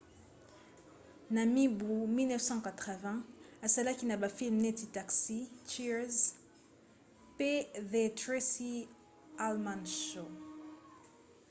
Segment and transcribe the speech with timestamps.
[1.33, 3.13] na mibu 1980
[3.67, 5.37] asalaki na bafilme neti taxi
[5.71, 6.15] cheers
[7.37, 7.49] pe
[7.91, 8.73] the tracy
[9.47, 10.29] ullman show